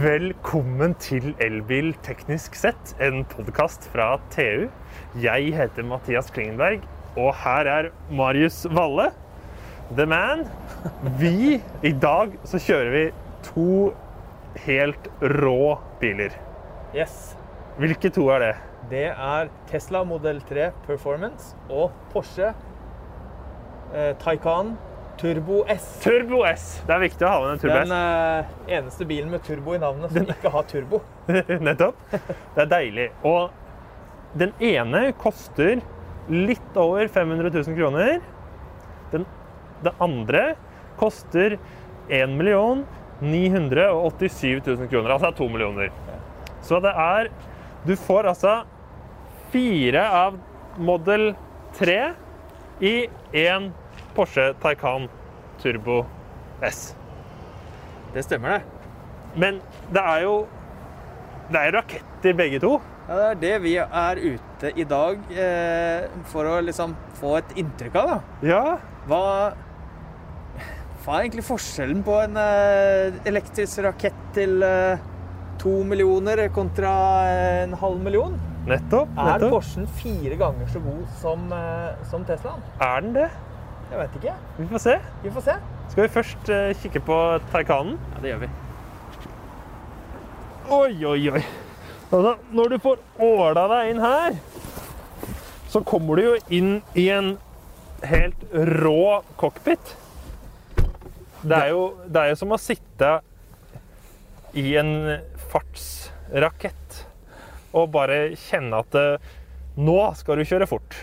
Velkommen 0.00 0.94
til 1.02 1.34
Elbil 1.44 1.90
teknisk 2.00 2.54
sett, 2.56 2.92
en 3.04 3.24
podkast 3.28 3.84
fra 3.92 4.14
TU. 4.32 4.70
Jeg 5.20 5.50
heter 5.52 5.84
Mathias 5.84 6.30
Klingenberg, 6.32 6.86
og 7.20 7.34
her 7.42 7.68
er 7.68 7.88
Marius 8.08 8.62
Valle, 8.70 9.10
the 9.92 10.06
man. 10.08 10.46
Vi, 11.20 11.58
I 11.84 11.92
dag 11.92 12.32
så 12.48 12.62
kjører 12.62 12.90
vi 12.94 13.02
to 13.44 13.66
helt 14.64 15.10
rå 15.20 15.76
biler. 16.00 16.32
Yes. 16.96 17.34
Hvilke 17.76 18.08
to 18.14 18.30
er 18.32 18.46
det? 18.46 18.52
Det 18.94 19.06
er 19.10 19.52
Tesla 19.68 20.00
Model 20.06 20.40
3 20.48 20.70
Performance 20.86 21.52
og 21.68 21.90
Porsche 22.14 22.54
eh, 23.92 24.14
Taycan 24.22 24.78
Turbo 25.20 25.64
S. 25.68 25.86
Turbo 26.00 26.42
S. 26.48 26.66
Det 26.86 26.94
er 26.94 27.02
viktig 27.02 27.26
å 27.26 27.30
ha 27.30 27.40
med 27.42 27.50
en 27.52 27.60
Turbo 27.60 27.80
Den 27.82 27.92
uh, 27.92 28.52
eneste 28.72 29.06
bilen 29.08 29.32
med 29.32 29.42
turbo 29.44 29.74
i 29.76 29.80
navnet 29.82 30.14
som 30.14 30.30
ikke 30.32 30.52
har 30.54 30.68
turbo. 30.70 31.02
Nettopp. 31.66 31.98
Det 32.14 32.62
er 32.64 32.70
deilig. 32.70 33.08
Og 33.28 33.50
den 34.40 34.54
ene 34.64 35.10
koster 35.20 35.82
litt 36.30 36.78
over 36.78 37.10
500 37.12 37.52
000 37.52 37.76
kroner. 37.76 38.20
Den, 39.12 39.26
det 39.84 39.92
andre 40.00 40.44
koster 41.00 41.58
1 42.08 42.38
987 43.20 44.60
000 44.66 44.88
kroner. 44.88 45.10
Altså 45.10 45.32
2 45.36 45.48
millioner. 45.52 45.92
Så 46.62 46.80
det 46.80 46.92
er 46.96 47.30
Du 47.86 47.94
får 47.96 48.26
altså 48.28 48.62
fire 49.52 50.02
av 50.04 50.34
Model 50.78 51.32
3 51.78 52.00
i 52.80 52.94
én 53.32 53.70
Porsche 54.16 54.50
Taycan 54.62 55.08
Turbo 55.62 56.02
S. 56.66 56.94
Det 58.14 58.24
stemmer, 58.26 58.58
det. 58.58 58.62
Men 59.38 59.60
det 59.94 60.02
er 60.02 60.24
jo 60.26 60.34
Det 61.50 61.58
er 61.60 61.72
raketter, 61.74 62.34
begge 62.38 62.58
to. 62.62 62.76
Ja, 63.08 63.16
det 63.16 63.26
er 63.30 63.38
det 63.42 63.54
vi 63.64 63.72
er 63.82 64.20
ute 64.22 64.70
i 64.78 64.84
dag 64.86 65.18
eh, 65.34 66.04
for 66.30 66.46
å 66.46 66.60
liksom 66.62 66.92
få 67.18 67.32
et 67.40 67.56
inntrykk 67.58 67.96
av. 67.98 68.10
da. 68.12 68.18
Ja. 68.46 68.60
Hva, 69.10 69.22
hva 71.02 71.16
er 71.16 71.24
egentlig 71.24 71.42
forskjellen 71.48 72.04
på 72.06 72.14
en 72.22 72.38
eh, 72.38 73.18
elektrisk 73.26 73.82
rakett 73.88 74.20
til 74.36 74.62
eh, 74.62 75.02
to 75.58 75.80
millioner 75.90 76.44
kontra 76.54 76.92
en 77.64 77.74
halv 77.82 77.98
million? 78.06 78.38
Nettopp. 78.70 79.10
Er 79.18 79.32
nettopp. 79.40 79.56
Porschen 79.56 79.90
fire 79.98 80.38
ganger 80.38 80.70
så 80.70 80.82
god 80.84 81.02
som, 81.18 81.50
eh, 81.56 82.06
som 82.12 82.26
Teslaen? 82.28 82.62
Er 82.78 83.00
den 83.08 83.16
det? 83.16 83.30
Jeg 83.90 83.98
vet 83.98 84.18
ikke. 84.20 84.34
Vi 84.58 84.66
får 84.70 84.82
se. 84.84 84.96
Vi 85.22 85.30
får 85.34 85.46
se. 85.48 85.54
Skal 85.90 86.04
vi 86.04 86.10
først 86.14 86.50
uh, 86.54 86.68
kikke 86.82 87.00
på 87.02 87.16
Taycanen? 87.50 87.96
Ja, 88.14 88.20
det 88.22 88.30
gjør 88.30 88.42
vi. 88.44 88.50
Oi, 90.70 90.92
oi, 91.10 91.30
oi. 91.34 91.42
Altså, 92.10 92.36
når 92.54 92.70
du 92.70 92.76
får 92.82 93.00
åla 93.22 93.64
deg 93.72 93.90
inn 93.90 94.02
her, 94.02 94.36
så 95.70 95.82
kommer 95.86 96.18
du 96.18 96.28
jo 96.28 96.36
inn 96.50 96.70
i 96.98 97.08
en 97.14 97.32
helt 98.06 98.46
rå 98.54 99.20
cockpit. 99.38 99.96
Det 101.42 101.56
er 101.56 101.72
jo, 101.72 101.84
det 102.06 102.22
er 102.22 102.32
jo 102.32 102.38
som 102.38 102.54
å 102.54 102.60
sitte 102.60 103.12
i 104.54 104.66
en 104.78 104.94
fartsrakett 105.50 107.04
og 107.74 107.90
bare 107.94 108.32
kjenne 108.38 108.82
at 108.82 108.98
eh, 108.98 109.30
nå 109.78 109.98
skal 110.18 110.40
du 110.40 110.46
kjøre 110.46 110.68
fort. 110.70 110.96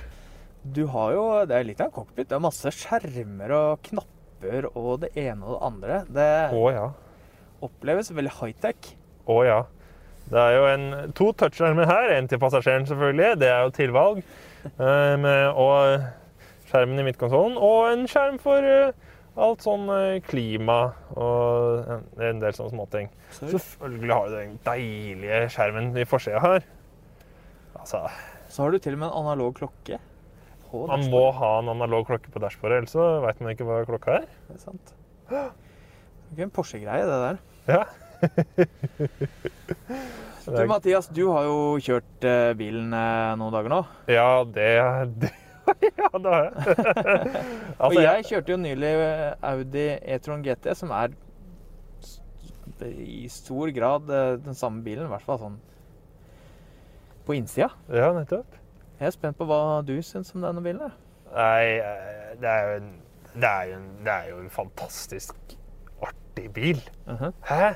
Du 0.74 0.86
har 0.92 1.14
jo, 1.16 1.24
Det 1.48 1.56
er 1.56 1.68
litt 1.68 1.82
av 1.82 1.90
en 1.92 1.96
cockpit. 2.00 2.28
Det 2.30 2.36
er 2.38 2.44
masse 2.44 2.72
skjermer 2.76 3.54
og 3.56 3.82
knapper 3.88 4.68
og 4.74 5.02
det 5.06 5.12
ene 5.18 5.46
og 5.46 5.56
det 5.56 5.64
andre. 5.70 6.00
Det 6.18 6.30
Å 6.58 6.68
ja. 6.74 6.86
oppleves 7.66 8.12
veldig 8.14 8.34
high-tech. 8.40 8.94
Å 9.28 9.38
ja. 9.48 9.62
Det 10.28 10.40
er 10.42 10.58
jo 10.58 10.66
en, 10.68 10.88
to 11.16 11.30
touchskjermer 11.40 11.88
her. 11.88 12.12
En 12.18 12.28
til 12.28 12.40
passasjeren, 12.42 12.88
selvfølgelig. 12.90 13.38
Det 13.44 13.52
er 13.54 13.66
jo 13.66 13.74
tilvalg. 13.82 14.24
Um, 14.68 15.24
og 15.56 16.02
skjermen 16.68 17.00
i 17.00 17.04
midtkonsollen. 17.08 17.54
Og 17.64 17.86
en 17.94 18.02
skjerm 18.10 18.36
for 18.42 18.66
uh, 18.68 18.90
alt 19.40 19.64
sånn 19.64 19.86
uh, 19.88 20.18
klima 20.28 20.90
og 21.14 21.86
en, 21.94 22.04
en 22.26 22.42
del 22.42 22.58
sånne 22.58 22.74
småting. 22.74 23.08
Selvfølgelig 23.38 24.12
har 24.12 24.28
du 24.28 24.36
den 24.36 24.58
deilige 24.66 25.40
skjermen 25.54 25.94
i 25.96 26.04
forsida 26.10 26.42
her. 26.44 26.68
Altså, 27.78 28.02
Så 28.50 28.66
har 28.66 28.76
du 28.76 28.82
til 28.84 28.98
og 28.98 29.06
med 29.06 29.08
en 29.08 29.20
analog 29.22 29.56
klokke. 29.62 30.02
Man 30.74 31.06
må 31.12 31.24
ha 31.36 31.52
en 31.62 31.72
analog 31.74 32.08
klokke 32.10 32.32
på 32.34 32.42
dashbordet, 32.44 32.82
ellers 32.82 32.96
så 32.96 33.06
veit 33.24 33.40
man 33.44 33.54
ikke 33.54 33.68
hva 33.68 33.82
klokka 33.88 34.20
er. 34.22 34.28
Det 34.48 34.58
er 34.58 34.64
sant. 34.64 34.94
Det 35.30 35.40
er 35.40 35.50
ikke 36.34 36.48
en 36.48 36.54
Porsche-greie, 36.56 37.08
det 37.08 37.20
der. 37.24 37.38
Ja. 37.68 37.84
Du, 40.48 40.62
Mathias, 40.64 41.10
du 41.12 41.26
har 41.28 41.44
jo 41.44 41.56
kjørt 41.84 42.24
eh, 42.24 42.54
bilen 42.56 42.94
eh, 42.96 43.34
noen 43.36 43.52
dager 43.52 43.74
nå. 43.74 43.82
Ja, 44.08 44.46
det, 44.48 44.68
det 45.20 45.32
Ja, 46.00 46.08
det 46.16 46.32
har 46.32 46.46
jeg. 46.46 46.54
Og 47.82 47.90
altså, 47.90 48.04
jeg 48.06 48.28
kjørte 48.30 48.54
jo 48.54 48.60
nylig 48.62 48.92
eh, 49.04 49.34
Audi 49.50 49.84
E-tron 50.16 50.46
GT, 50.46 50.70
som 50.80 50.94
er 50.96 51.18
i 52.88 53.26
stor 53.34 53.74
grad 53.76 54.08
den 54.46 54.56
samme 54.56 54.80
bilen, 54.86 55.10
i 55.10 55.12
hvert 55.12 55.26
fall 55.28 55.42
sånn 55.42 55.60
på 57.28 57.36
innsida. 57.36 57.68
Ja, 57.92 58.14
nettopp. 58.16 58.56
Jeg 58.98 59.08
er 59.08 59.14
spent 59.14 59.38
på 59.38 59.46
hva 59.46 59.82
du 59.86 59.94
syns 60.02 60.34
om 60.36 60.42
denne 60.42 60.64
bilen. 60.66 60.94
Nei, 61.34 61.78
eh, 61.78 62.32
det 62.42 62.50
er 62.50 62.64
jo 62.66 62.78
en, 62.80 62.88
det 63.36 63.50
er 63.50 63.68
jo 63.70 63.76
en, 63.78 63.90
det 64.06 64.14
er 64.14 64.30
jo 64.32 64.40
en 64.42 64.50
fantastisk 64.50 65.58
artig 66.02 66.48
bil. 66.56 66.82
Mhm. 67.06 67.34
Hæ? 67.46 67.76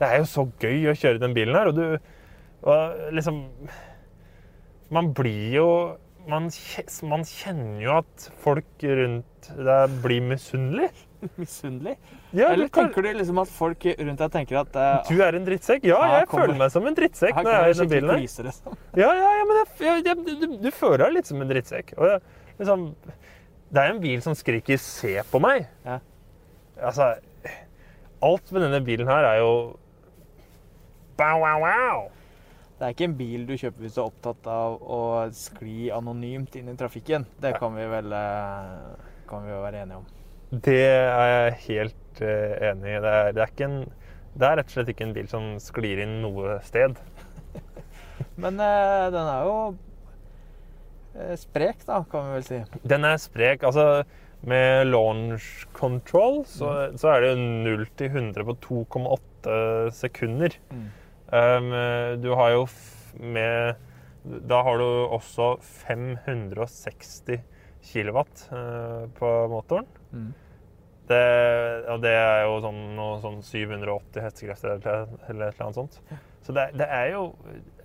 Det 0.00 0.08
er 0.08 0.16
jo 0.22 0.24
så 0.24 0.46
gøy 0.62 0.88
å 0.90 0.96
kjøre 0.96 1.20
den 1.20 1.36
bilen 1.36 1.54
her, 1.54 1.70
og 1.70 1.76
du 1.76 1.98
og 2.60 3.12
liksom 3.16 3.44
Man 4.90 5.14
blir 5.14 5.54
jo 5.54 5.68
man, 6.28 6.50
man 7.08 7.22
kjenner 7.24 7.80
jo 7.80 7.92
at 8.00 8.24
folk 8.42 8.82
rundt 8.82 9.50
deg 9.56 9.94
blir 10.02 10.20
misunnelige. 10.20 10.90
Misunnelig? 11.40 11.96
Ja, 12.32 12.50
Eller 12.52 12.68
kan, 12.68 12.88
tenker 12.88 13.04
du 13.04 13.12
liksom 13.18 13.40
at 13.42 13.50
folk 13.52 13.86
rundt 13.98 14.22
deg 14.22 14.34
tenker 14.34 14.60
at 14.62 14.76
uh, 14.76 15.08
du 15.08 15.22
er 15.24 15.36
en 15.38 15.46
drittsekk? 15.48 15.84
Ja, 15.88 16.00
jeg 16.16 16.28
kommer- 16.30 16.48
føler 16.48 16.60
meg 16.62 16.74
som 16.74 16.86
en 16.88 16.96
drittsekk 16.96 17.40
når 17.40 17.50
jeg 17.52 17.64
er 17.64 17.72
i 17.74 17.78
den 17.80 17.90
bilen 17.94 18.14
Kriser, 18.14 18.48
liksom. 18.50 18.78
Ja, 19.02 19.10
ja, 19.18 19.32
ja 19.38 19.48
men 19.48 19.60
jeg, 19.60 19.72
jeg, 19.86 20.04
jeg, 20.08 20.38
du, 20.44 20.46
du 20.64 20.70
føler 20.74 21.04
deg 21.06 21.18
litt 21.18 21.30
som 21.30 21.42
en 21.44 21.50
drittsekk. 21.50 21.92
Og 21.98 22.62
liksom, 22.62 22.86
det 23.70 23.82
er 23.82 23.92
en 23.94 24.00
bil 24.02 24.22
som 24.24 24.36
skriker 24.38 24.80
'se 24.80 25.18
på 25.30 25.42
meg'. 25.42 25.68
Ja. 25.84 26.00
Altså 26.80 27.14
Alt 28.20 28.50
med 28.52 28.62
denne 28.66 28.80
bilen 28.84 29.08
her 29.08 29.24
er 29.24 29.38
jo 29.40 29.52
Bow, 31.16 31.40
wow, 31.40 31.60
wow. 31.60 32.08
Det 32.80 32.86
er 32.86 32.94
ikke 32.94 33.04
en 33.10 33.16
bil 33.18 33.42
du 33.44 33.52
kjøper 33.60 33.84
hvis 33.84 33.96
du 33.96 34.00
er 34.00 34.06
opptatt 34.08 34.46
av 34.48 34.78
å 34.80 35.00
skli 35.36 35.90
anonymt 35.92 36.54
inn 36.56 36.70
i 36.72 36.76
trafikken. 36.80 37.26
Det 37.36 37.52
kan 37.60 37.74
vi 37.76 37.84
vel 37.84 38.14
eh, 38.16 39.10
kan 39.28 39.44
vi 39.44 39.52
jo 39.52 39.58
være 39.60 39.82
enige 39.84 39.98
om. 40.00 40.06
Det 40.50 40.80
er 40.82 41.28
jeg 41.30 41.58
helt 41.68 42.22
eh, 42.26 42.70
enig 42.72 42.96
i. 42.96 43.00
Det 43.02 43.10
er, 43.10 43.28
det, 43.36 43.44
er 43.44 43.66
en, 43.68 43.76
det 44.34 44.46
er 44.48 44.56
rett 44.58 44.72
og 44.72 44.74
slett 44.74 44.88
ikke 44.90 45.06
en 45.06 45.14
bil 45.14 45.28
som 45.30 45.52
sklir 45.62 46.02
inn 46.02 46.16
noe 46.24 46.56
sted. 46.66 46.98
Men 48.42 48.58
eh, 48.58 49.04
den 49.14 49.30
er 49.30 49.46
jo 49.46 49.54
eh, 51.14 51.36
sprek, 51.38 51.84
da, 51.86 52.00
kan 52.10 52.26
vi 52.26 52.40
vel 52.40 52.48
si. 52.48 52.58
Den 52.82 53.06
er 53.06 53.22
sprek. 53.22 53.62
Altså, 53.68 54.02
med 54.40 54.88
launch 54.88 55.68
control 55.76 56.40
så, 56.48 56.72
så 56.98 57.12
er 57.12 57.28
det 57.28 57.32
0 57.38 57.86
til 58.00 58.10
100 58.10 58.48
på 58.48 58.56
2,8 58.66 59.54
sekunder. 59.94 60.56
Mm. 60.72 60.88
Um, 61.30 61.68
du 62.18 62.32
har 62.34 62.56
jo 62.56 62.64
med 63.22 63.76
Da 64.24 64.62
har 64.66 64.80
du 64.80 64.88
også 65.14 65.52
560 65.62 67.38
kilowatt 67.92 68.48
uh, 68.50 69.06
på 69.14 69.28
motoren. 69.52 69.86
Mm. 70.12 70.30
Det, 71.10 71.20
og 71.90 72.02
det 72.04 72.12
er 72.14 72.44
jo 72.46 72.58
sånn, 72.62 72.80
noe 72.94 73.16
sånn 73.22 73.40
780 73.42 74.22
hestekrefter 74.22 74.76
eller, 74.76 75.08
eller 75.28 75.48
et 75.50 75.56
eller 75.56 75.66
annet 75.66 75.78
sånt. 75.80 75.96
Så 76.46 76.54
det, 76.54 76.68
det 76.78 76.86
er 76.86 77.08
jo 77.16 77.24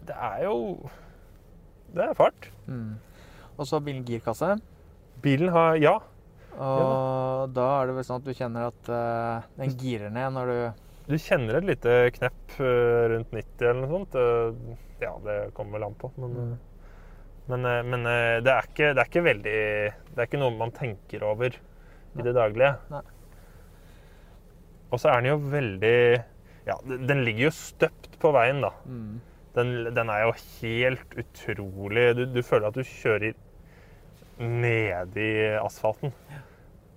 Det 0.06 0.14
er 0.16 0.44
jo 0.46 0.58
Det 1.96 2.04
er 2.06 2.14
fart. 2.18 2.50
Mm. 2.70 2.96
Og 3.58 3.66
så 3.66 3.78
har 3.80 3.86
bilen 3.88 4.06
girkasse. 4.06 4.52
Bilen 5.24 5.50
har 5.56 5.76
Ja. 5.82 5.96
Og 6.56 7.50
da 7.52 7.66
er 7.82 7.90
det 7.90 7.96
vel 7.98 8.06
sånn 8.08 8.22
at 8.22 8.28
du 8.30 8.34
kjenner 8.38 8.70
at 8.70 8.88
uh, 8.94 9.48
den 9.60 9.74
girer 9.80 10.14
ned 10.14 10.32
når 10.38 10.52
du 10.54 10.60
Du 11.12 11.18
kjenner 11.20 11.58
et 11.60 11.68
lite 11.68 11.96
knepp 12.16 12.54
eh, 12.64 13.02
rundt 13.12 13.34
90 13.36 13.66
eller 13.68 13.82
noe 13.84 13.92
sånt. 13.92 14.16
Eh, 14.16 14.78
Ja, 15.02 15.12
det 15.26 15.36
kommer 15.54 15.76
vel 15.80 15.90
an 15.90 15.98
på. 16.00 16.12
Men, 16.18 16.32
Mm. 16.36 16.54
men, 17.52 17.90
men 17.92 18.04
det, 18.44 18.50
er 18.54 18.70
ikke, 18.70 18.94
det 18.96 19.02
er 19.04 19.10
ikke 19.10 19.26
veldig 19.26 19.58
Det 20.16 20.18
er 20.22 20.26
ikke 20.30 20.40
noe 20.40 20.56
man 20.58 20.72
tenker 20.72 21.26
over 21.28 21.58
i 22.16 22.26
det 22.26 22.34
daglige. 22.38 22.74
Nei. 22.94 23.04
Og 24.92 25.02
så 25.02 25.12
er 25.12 25.22
den 25.22 25.34
jo 25.34 25.38
veldig 25.52 25.98
Ja, 26.66 26.76
den 26.86 27.24
ligger 27.26 27.50
jo 27.50 27.54
støpt 27.54 28.16
på 28.22 28.32
veien, 28.34 28.64
da. 28.64 28.72
mm. 28.86 29.16
Den, 29.56 29.70
den 29.96 30.10
er 30.12 30.26
jo 30.26 30.32
helt 30.60 31.14
utrolig 31.16 32.10
du, 32.18 32.26
du 32.28 32.42
føler 32.44 32.68
at 32.68 32.76
du 32.76 32.84
kjører 32.84 33.36
nedi 34.42 35.30
asfalten. 35.62 36.12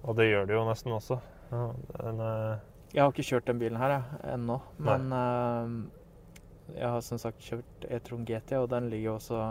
Og 0.02 0.16
det 0.18 0.30
gjør 0.30 0.48
du 0.48 0.54
jo 0.56 0.64
nesten 0.66 0.94
også. 0.94 1.20
Ja, 1.52 1.68
den, 2.00 2.18
uh... 2.18 2.56
Jeg 2.94 3.02
har 3.02 3.12
ikke 3.12 3.26
kjørt 3.28 3.46
den 3.46 3.60
bilen 3.60 3.78
her 3.78 3.92
jeg, 3.92 4.18
ennå, 4.34 4.56
men 4.80 5.12
uh, 5.12 6.74
jeg 6.74 6.88
har 6.88 7.04
som 7.04 7.20
sagt 7.20 7.44
kjørt 7.44 7.86
E-tron 7.88 8.24
GT, 8.26 8.56
og 8.58 8.70
den 8.72 8.88
ligger 8.92 9.18
også 9.18 9.42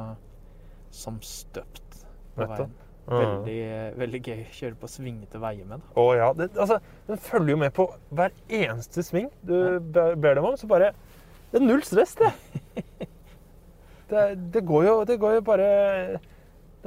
som 0.94 1.22
støpt 1.22 2.04
på 2.36 2.44
Nettopp. 2.44 2.68
veien. 2.68 2.87
Veldig, 3.08 3.60
veldig 3.96 4.20
gøy 4.20 4.40
å 4.42 4.54
kjøre 4.58 4.78
på 4.82 4.90
svingete 4.92 5.40
veier 5.40 5.68
med. 5.68 5.84
Å 5.96 6.08
ja. 6.18 6.32
Det, 6.36 6.50
altså, 6.60 6.80
den 7.08 7.22
følger 7.24 7.54
jo 7.54 7.60
med 7.62 7.76
på 7.76 7.86
hver 8.12 8.34
eneste 8.52 9.04
sving 9.06 9.30
du 9.48 9.80
ber 9.88 10.36
dem 10.36 10.48
om. 10.50 10.58
Så 10.60 10.68
bare 10.68 10.92
Det 11.52 11.62
er 11.62 11.64
null 11.64 11.84
stress, 11.88 12.18
det. 12.20 12.34
Det, 14.08 14.22
det 14.54 14.62
går 14.64 14.86
jo 14.86 14.92
Det 15.04 15.18
går 15.20 15.34
jo 15.36 15.42
bare 15.44 15.66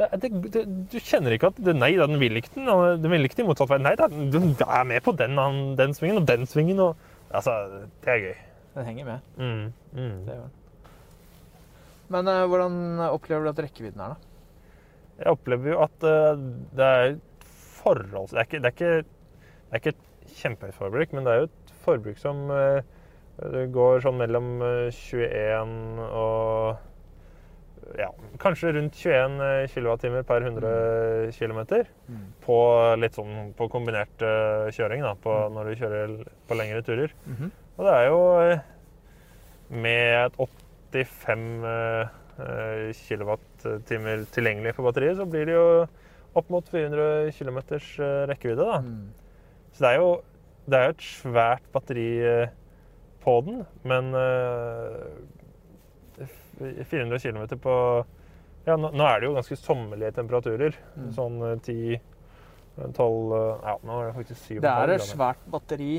det, 0.00 0.06
det, 0.22 0.62
Du 0.88 0.94
kjenner 0.96 1.34
ikke 1.34 1.50
at 1.50 1.58
det, 1.60 1.74
Nei 1.76 1.90
da, 1.98 2.06
den 2.08 2.16
vil 2.22 2.38
ikke 2.40 2.54
den. 2.54 2.70
Den 3.02 3.12
vil 3.12 3.28
ikke 3.28 3.42
i 3.42 3.44
motsatt 3.44 3.68
vei. 3.68 3.80
Nei 3.82 3.92
da, 4.00 4.06
den 4.08 4.54
er 4.64 4.86
med 4.88 5.04
på 5.04 5.12
den, 5.18 5.36
den 5.76 5.92
svingen 5.96 6.22
og 6.22 6.28
den 6.30 6.48
svingen. 6.48 6.80
Og, 6.80 7.10
altså, 7.28 7.58
det 8.00 8.14
er 8.14 8.24
gøy. 8.24 8.38
Den 8.78 8.88
henger 8.88 9.10
med. 9.10 9.28
Mm, 9.36 9.66
mm. 9.92 10.16
Det 10.24 10.38
gjør 10.38 10.46
den. 10.46 10.56
Men 12.10 12.32
eh, 12.32 12.46
hvordan 12.48 12.78
opplever 13.10 13.44
du 13.44 13.52
at 13.52 13.62
rekkevidden 13.66 14.00
er, 14.06 14.14
da? 14.14 14.29
Jeg 15.20 15.32
opplever 15.36 15.74
jo 15.74 15.80
at 15.84 16.06
eh, 16.08 16.44
det 16.78 16.90
er 17.00 17.16
forholds... 17.80 18.32
Det 18.32 18.40
er 18.40 18.46
ikke, 18.48 18.60
det 18.60 18.70
er 18.70 18.76
ikke, 18.76 18.92
det 19.00 19.72
er 19.76 19.82
ikke 19.82 19.94
et 19.96 20.36
kjempehøyt 20.40 20.78
forbruk, 20.78 21.12
men 21.16 21.26
det 21.26 21.32
er 21.34 21.42
jo 21.42 21.48
et 21.50 21.74
forbruk 21.84 22.20
som 22.20 22.46
eh, 22.54 22.80
går 23.72 24.02
sånn 24.04 24.18
mellom 24.20 24.50
eh, 24.64 24.88
21 24.92 25.74
og 26.10 26.86
ja, 27.98 28.06
kanskje 28.38 28.70
rundt 28.76 28.94
21 29.00 29.40
kWt 29.72 30.04
per 30.28 30.44
100 30.46 31.32
km 31.34 31.60
på 32.44 32.58
litt 33.00 33.16
sånn 33.18 33.50
på 33.58 33.66
kombinert 33.72 34.22
eh, 34.22 34.68
kjøring 34.76 35.02
da, 35.02 35.14
på, 35.18 35.32
Mm. 35.48 35.56
når 35.56 35.70
du 35.72 35.80
kjører 35.80 36.12
på 36.46 36.58
lengre 36.60 36.82
turer. 36.86 37.14
Mhm. 37.26 37.50
Og 37.80 37.86
det 37.88 37.94
er 37.96 38.06
jo 38.10 38.20
eh, 38.44 38.62
med 39.70 40.26
et 40.28 40.38
85 40.94 41.46
eh, 42.40 42.90
kWt 42.96 43.66
tilgjengelig 43.86 44.74
for 44.76 44.88
batteriet, 44.88 45.18
så 45.20 45.26
blir 45.28 45.48
det 45.48 45.56
jo 45.56 45.66
opp 46.38 46.50
mot 46.52 46.66
400 46.70 47.32
km 47.36 47.58
rekkevidde. 48.30 48.66
Da. 48.66 48.80
Mm. 48.84 49.08
Så 49.74 49.84
det 49.84 49.92
er 49.92 50.00
jo 50.00 50.10
det 50.70 50.78
er 50.78 50.84
jo 50.86 50.94
et 50.94 51.04
svært 51.04 51.66
batteri 51.74 52.08
eh, 52.22 52.52
på 53.24 53.34
den, 53.46 53.62
men 53.88 54.14
eh, 54.16 55.08
400 56.60 57.18
km 57.18 57.58
på 57.62 57.74
ja, 58.66 58.76
nå, 58.76 58.90
nå 58.92 59.04
er 59.08 59.20
det 59.20 59.30
jo 59.30 59.36
ganske 59.38 59.56
sommerlige 59.56 60.12
temperaturer. 60.18 60.76
Mm. 60.94 61.10
Sånn 61.16 61.38
eh, 61.48 61.56
10 61.64 62.00
12 62.80 63.32
eh, 63.34 63.64
Ja, 63.66 63.74
nå 63.84 63.96
er 63.98 64.10
det 64.10 64.16
faktisk 64.20 64.44
7 64.46 64.60
Det 64.62 64.74
er 64.84 64.94
et 64.94 65.04
svært 65.04 65.42
batteri 65.52 65.94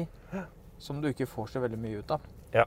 som 0.82 1.02
du 1.02 1.12
ikke 1.12 1.28
får 1.30 1.52
så 1.54 1.62
veldig 1.62 1.78
mye 1.82 2.02
ut 2.02 2.14
av. 2.16 2.24
Ja. 2.56 2.66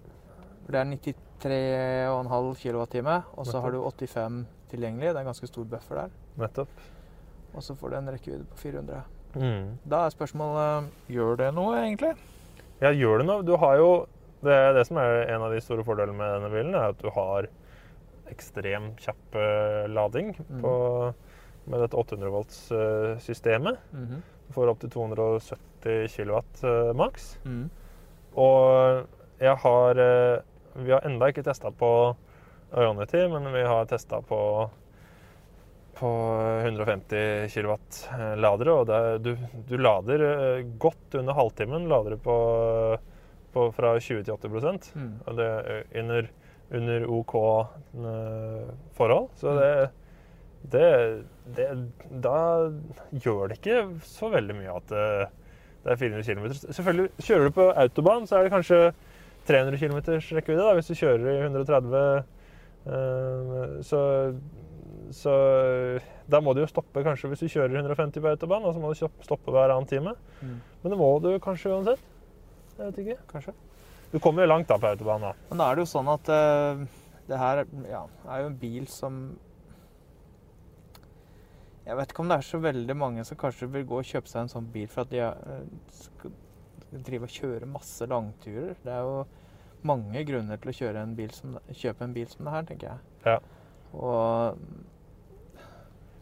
Det 0.67 0.81
er 0.81 0.85
93,5 0.85 2.55
kWt, 2.63 2.95
og 3.37 3.47
så 3.47 3.61
har 3.61 3.71
du 3.75 3.81
85 3.85 4.45
tilgjengelig. 4.71 5.11
Det 5.13 5.17
er 5.17 5.23
en 5.25 5.29
ganske 5.33 5.47
stor 5.51 5.65
buffer 5.69 5.95
der. 6.03 6.15
Nettopp. 6.41 6.69
Og 7.55 7.63
så 7.63 7.77
får 7.79 7.91
du 7.93 7.97
en 7.99 8.09
rekkevidde 8.15 8.47
på 8.51 8.57
400. 8.63 9.03
Mm. 9.35 9.79
Da 9.91 10.05
er 10.07 10.15
spørsmålet 10.15 10.89
Gjør 11.11 11.37
det 11.43 11.51
noe, 11.55 11.75
egentlig? 11.83 12.15
Ja, 12.83 12.91
gjør 12.95 13.19
det 13.21 13.27
noe. 13.29 13.43
Du 13.47 13.57
har 13.61 13.77
jo 13.81 13.91
det, 14.45 14.57
det 14.77 14.87
som 14.89 14.99
er 15.01 15.25
en 15.35 15.43
av 15.47 15.53
de 15.55 15.61
store 15.65 15.85
fordelene 15.87 16.17
med 16.19 16.35
denne 16.37 16.51
bilen, 16.53 16.75
er 16.77 16.93
at 16.93 17.01
du 17.01 17.09
har 17.15 17.47
ekstrem 18.33 18.93
kjapp 19.01 19.37
lading 19.93 20.33
Mhm. 20.39 20.61
på, 20.63 20.73
med 21.67 21.81
dette 21.81 21.97
800 21.97 22.31
volts-systemet. 22.33 23.79
Mhm. 23.93 24.23
Du 24.49 24.53
får 24.53 24.69
opp 24.73 24.81
til 24.81 24.91
270 24.91 26.09
kW 26.13 26.93
maks. 26.97 27.39
Mhm. 27.45 27.71
Og 28.37 29.07
jeg 29.41 29.57
har 29.57 29.99
eh, 29.99 30.41
Vi 30.77 30.91
har 30.93 31.05
enda 31.07 31.29
ikke 31.31 31.45
testa 31.47 31.71
på 31.71 31.91
Ionity, 32.75 33.27
men 33.31 33.47
vi 33.55 33.63
har 33.67 33.87
testa 33.91 34.21
på 34.27 34.41
på 35.95 36.09
150 36.67 37.53
kW 37.55 37.75
ladere, 38.43 38.73
og 38.75 38.87
det, 38.89 38.95
er- 38.99 39.21
du, 39.23 39.29
du 39.69 39.77
lader 39.79 40.25
eh, 40.27 40.65
godt 40.83 41.15
under 41.21 41.37
halvtimen. 41.39 41.85
Lader 41.87 42.17
du 42.17 42.23
på, 42.25 42.35
på 43.55 43.67
fra 43.77 43.93
20 44.03 44.25
til 44.27 44.35
80 44.35 44.91
mm. 44.97 45.13
og 45.27 45.37
det 45.39 45.47
er 45.47 45.85
under, 46.03 46.27
under 46.75 47.07
OK 47.15 47.35
eh, 47.39 48.73
forhold. 48.99 49.29
Så 49.39 49.55
det, 49.61 49.71
det, 50.75 50.91
det 51.61 51.69
Da 52.27 52.35
gjør 53.15 53.53
det 53.53 53.61
ikke 53.61 53.79
så 54.03 54.33
veldig 54.35 54.59
mye 54.59 54.75
at 54.75 54.91
det 54.91 55.93
er 55.95 56.01
400 56.01 56.27
km. 56.27 56.51
Selvfølgelig, 56.75 57.11
kjører 57.23 57.47
du 57.53 57.55
på 57.61 57.71
autobahn, 57.71 58.27
så 58.27 58.41
er 58.41 58.49
det 58.49 58.55
kanskje 58.57 58.81
300 59.49 59.81
km 59.81 59.99
rekkevidde 60.39 60.65
da, 60.65 60.75
hvis 60.79 60.91
du 60.91 60.99
kjører 60.99 61.31
i 61.33 61.37
130. 61.45 61.97
eh, 62.85 63.77
så, 63.85 64.01
så 65.13 65.35
da 66.31 66.41
må 66.41 66.55
du 66.55 66.63
jo 66.63 66.71
stoppe 66.71 67.05
kanskje 67.05 67.31
hvis 67.33 67.45
du 67.45 67.53
kjører 67.53 67.77
150 67.83 68.25
på 68.25 68.33
autobahn, 68.33 68.67
så 68.73 68.81
må 68.81 68.93
du 68.93 68.99
stoppe 68.99 69.53
hver 69.53 69.75
annen 69.75 69.89
time. 69.91 70.17
Mm. 70.41 70.59
Men 70.83 70.95
det 70.95 71.01
må 71.01 71.13
du 71.25 71.31
kanskje 71.45 71.73
uansett. 71.75 72.11
Jeg 72.75 72.87
vet 72.89 73.01
ikke. 73.05 73.19
Kanskje. 73.31 73.55
Du 74.13 74.21
kommer 74.23 74.45
jo 74.45 74.53
langt 74.53 74.69
da 74.71 74.79
på 74.79 74.91
autobahn, 74.93 75.27
da. 75.29 75.33
Men 75.51 75.61
da 75.61 75.71
er 75.71 75.77
det 75.77 75.85
jo 75.85 75.91
sånn 75.91 76.11
at 76.13 76.31
uh, 76.31 76.85
det 77.29 77.41
her 77.41 77.65
ja, 77.91 78.05
er 78.31 78.45
jo 78.45 78.51
en 78.51 78.61
bil 78.61 78.87
som 78.93 79.21
Jeg 81.85 81.99
vet 81.99 82.13
ikke 82.13 82.25
om 82.25 82.31
det 82.31 82.39
er 82.39 82.47
så 82.47 82.61
veldig 82.63 82.97
mange 82.97 83.25
som 83.29 83.39
kanskje 83.41 83.69
vil 83.73 83.85
gå 83.89 83.99
og 84.01 84.09
kjøpe 84.09 84.31
seg 84.31 84.45
en 84.45 84.53
sånn 84.53 84.69
bil 84.73 84.87
for 84.89 85.05
at 85.05 85.11
de 85.13 85.21
eh, 85.21 86.29
skal 86.95 87.07
drive 87.11 87.29
og 87.29 87.35
kjøre 87.35 87.69
masse 87.71 88.07
langturer. 88.11 88.75
Det 88.85 88.93
er 88.95 89.05
jo 89.05 89.19
mange 89.85 90.25
grunner 90.25 90.57
til 90.63 90.73
å 90.73 90.91
en 91.03 91.15
bil 91.19 91.31
som, 91.37 91.59
kjøpe 91.71 92.07
en 92.07 92.15
bil 92.17 92.29
som 92.31 92.47
det 92.47 92.55
her, 92.55 92.67
tenker 92.71 92.93
jeg. 92.95 92.99
Ja. 93.27 93.39
Og 93.95 94.59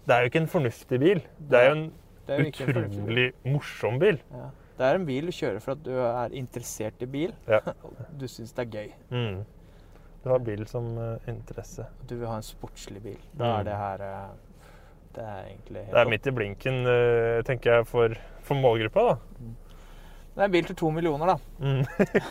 Det 0.03 0.15
er 0.17 0.25
jo 0.25 0.33
ikke 0.33 0.43
en 0.43 0.51
fornuftig 0.51 0.99
bil. 0.99 1.23
Det 1.39 1.59
er 1.61 1.69
jo 1.69 1.77
en 1.79 1.91
er 2.33 2.43
jo 2.43 2.51
utrolig 2.51 3.33
en 3.45 3.53
morsom 3.55 3.99
bil. 4.03 4.21
Ja. 4.33 4.51
Det 4.79 4.87
er 4.89 4.99
en 4.99 5.07
bil 5.07 5.29
du 5.29 5.35
kjører 5.37 5.63
for 5.63 5.77
at 5.77 5.83
du 5.85 5.93
er 5.95 6.37
interessert 6.39 7.03
i 7.05 7.09
bil. 7.11 7.35
Ja. 7.51 7.61
og 7.85 7.99
Du 8.19 8.27
syns 8.31 8.55
det 8.57 8.65
er 8.67 8.73
gøy. 8.73 8.95
Mm. 9.11 9.43
Du 10.23 10.31
har 10.31 10.39
bil 10.47 10.65
som 10.71 10.87
uh, 10.99 11.19
interesse. 11.31 11.87
Du 12.09 12.17
vil 12.17 12.29
ha 12.31 12.39
en 12.39 12.47
sportslig 12.47 13.03
bil. 13.03 13.21
Da 13.35 13.45
Mm. 13.45 13.59
er 13.59 13.65
det 13.69 13.77
her 13.77 14.05
uh, 14.07 14.35
Det 15.15 15.25
er 15.25 15.43
egentlig 15.51 15.87
Det 15.91 16.01
er 16.01 16.09
midt 16.09 16.27
i 16.27 16.31
blinken, 16.31 16.79
uh, 16.87 17.43
tenker 17.45 17.73
jeg, 17.77 17.87
for, 17.87 18.15
for 18.41 18.55
målgruppa, 18.55 19.03
da. 19.11 19.17
Det 20.33 20.41
er 20.41 20.49
en 20.49 20.53
bil 20.55 20.65
til 20.65 20.77
to 20.81 20.89
millioner, 20.91 21.35
da. 21.35 21.37
Mm. 21.61 21.83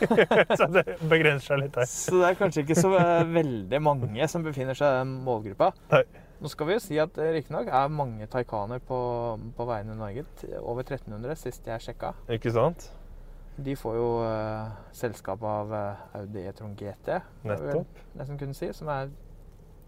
så 0.58 0.66
det 0.74 0.82
begrenser 1.06 1.52
seg 1.52 1.60
litt 1.62 1.76
der. 1.76 1.86
Så 1.86 2.18
det 2.18 2.32
er 2.32 2.38
kanskje 2.40 2.64
ikke 2.64 2.76
så 2.80 2.90
eh, 2.98 3.28
veldig 3.30 3.78
mange 3.82 4.26
som 4.30 4.42
befinner 4.42 4.78
seg 4.78 4.90
i 4.90 5.04
den 5.04 5.12
målgruppa. 5.26 5.70
Nei. 5.92 6.02
Nå 6.42 6.50
skal 6.50 6.66
vi 6.66 6.74
jo 6.74 6.82
si 6.82 6.98
at 6.98 7.12
det 7.14 7.28
riktignok 7.36 7.70
er 7.70 7.92
mange 7.94 8.26
Taycaner 8.26 8.82
på, 8.82 8.98
på 9.54 9.66
veiene 9.68 9.94
i 9.94 10.00
Norge. 10.00 10.24
Over 10.58 10.82
1300 10.82 11.38
sist 11.38 11.70
jeg 11.70 11.84
sjekka. 11.84 12.10
Ikke 12.34 12.50
sant? 12.50 12.88
De 13.62 13.76
får 13.78 13.94
jo 14.00 14.08
uh, 14.24 14.72
selskap 14.96 15.44
av 15.46 15.74
eh, 15.76 16.04
Audi 16.18 16.42
E-tron 16.48 16.72
GT, 16.74 17.20
Nettopp. 17.46 17.98
vel 18.00 18.18
nesten 18.18 18.40
kunne 18.40 18.56
si, 18.58 18.72
som 18.74 18.90
er 18.90 19.12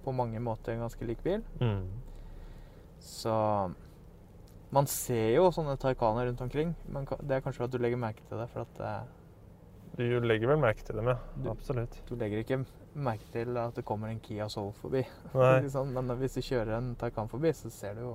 på 0.05 0.13
mange 0.15 0.39
måter 0.45 0.77
en 0.77 0.85
ganske 0.85 1.09
lik 1.09 1.25
bil. 1.25 1.43
Mm. 1.59 1.89
Så 3.03 3.35
man 4.75 4.89
ser 4.91 5.29
jo 5.37 5.49
sånne 5.55 5.77
taikaner 5.81 6.27
rundt 6.29 6.41
omkring, 6.45 6.73
men 6.91 7.07
det 7.23 7.37
er 7.37 7.45
kanskje 7.45 7.63
for 7.63 7.69
at 7.69 7.75
du 7.75 7.79
legger 7.83 8.01
merke 8.01 8.25
til 8.29 8.41
det. 8.43 8.49
For 8.53 8.65
at 8.67 8.81
eh, 8.83 9.05
Du 9.95 10.05
legger 10.27 10.51
vel 10.51 10.59
merke 10.59 10.83
til 10.83 10.97
dem, 10.99 11.07
ja. 11.13 11.17
Du- 11.39 11.51
Absolutt. 11.53 12.01
du 12.09 12.15
legger 12.19 12.43
ikke 12.43 12.65
merke 12.95 13.27
til 13.35 13.57
at 13.59 13.75
det 13.79 13.85
kommer 13.87 14.11
en 14.11 14.19
Kia 14.23 14.49
Soul 14.51 14.73
forbi. 14.81 15.05
Nei, 15.35 15.85
Men 15.95 16.11
hvis 16.19 16.35
du 16.35 16.43
kjører 16.43 16.77
en 16.79 16.95
Taycan 16.99 17.31
forbi, 17.31 17.53
så 17.55 17.71
ser 17.71 17.95
du 17.95 18.01
jo 18.09 18.15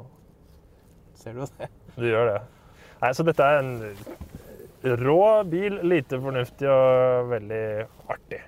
ser 1.19 1.33
du 1.35 1.41
jo 1.45 1.47
det. 1.59 1.69
du 1.99 2.05
gjør 2.09 2.33
det. 2.33 2.41
Nei, 3.01 3.13
så 3.15 3.23
dette 3.27 3.43
er 3.47 3.59
en 3.63 4.97
rå 4.99 5.19
bil, 5.47 5.79
lite 5.87 6.19
fornuftig 6.23 6.67
og 6.71 7.29
veldig 7.31 7.63
artig. 8.11 8.41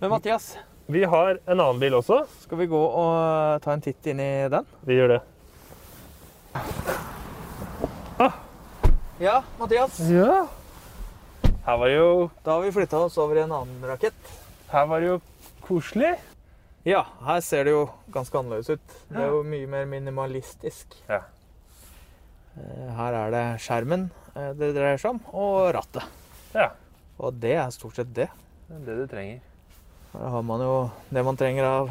Men 0.00 0.10
Mathias, 0.12 0.56
Vi 0.88 1.02
har 1.04 1.36
en 1.44 1.60
annen 1.60 1.80
bil 1.80 1.92
også. 1.98 2.22
skal 2.44 2.58
vi 2.62 2.66
gå 2.70 2.78
og 2.80 3.60
ta 3.64 3.72
en 3.74 3.80
titt 3.84 4.06
inn 4.08 4.20
i 4.24 4.30
den? 4.52 4.64
Vi 4.88 4.96
gjør 4.96 5.08
det. 5.16 5.18
Ja, 9.18 9.42
Mathias. 9.58 9.98
Ja. 10.00 10.46
Her 11.66 11.76
var 11.78 11.88
det 11.90 11.96
jo, 11.96 12.30
Da 12.44 12.52
har 12.54 12.60
vi 12.62 12.70
flytta 12.72 12.98
oss 13.02 13.16
over 13.18 13.36
i 13.36 13.42
en 13.42 13.52
annen 13.52 13.82
rakett. 13.88 14.14
her 14.70 14.86
var 14.86 15.00
det 15.00 15.08
jo 15.08 15.16
koselig. 15.64 16.14
Ja, 16.86 17.02
her 17.26 17.40
ser 17.44 17.64
det 17.66 17.72
jo 17.74 17.88
ganske 18.14 18.38
annerledes 18.38 18.70
ut. 18.70 18.94
Det 19.10 19.18
er 19.20 19.32
jo 19.32 19.42
mye 19.44 19.66
mer 19.68 19.84
minimalistisk. 19.90 20.94
Ja. 21.08 21.18
Eh, 22.56 22.88
Her 22.96 23.12
er 23.24 23.30
det 23.34 23.42
skjermen 23.60 24.06
eh, 24.36 24.52
det 24.56 24.70
dreier 24.76 24.96
seg 25.02 25.10
om, 25.16 25.20
og 25.34 25.74
rattet. 25.74 26.06
Ja. 26.54 26.70
Og 27.18 27.34
det 27.42 27.56
er 27.58 27.70
stort 27.74 27.96
sett 27.98 28.14
det. 28.14 28.28
Det 28.68 28.76
er 28.78 28.84
det 28.86 28.96
du 29.02 29.06
trenger. 29.10 29.40
Her 30.14 30.28
har 30.36 30.42
man 30.46 30.60
jo 30.64 30.90
det 31.10 31.24
man 31.26 31.36
trenger 31.36 31.64
av 31.68 31.90